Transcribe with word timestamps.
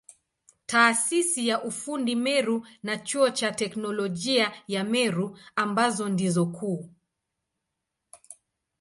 Taasisi 0.65 1.47
ya 1.47 1.63
ufundi 1.63 2.15
Meru 2.15 2.67
na 2.83 2.97
Chuo 2.97 3.29
cha 3.29 3.51
Teknolojia 3.51 4.53
ya 4.67 4.83
Meru 4.83 5.37
ambazo 5.55 6.09
ndizo 6.09 6.45
kuu. 6.45 6.89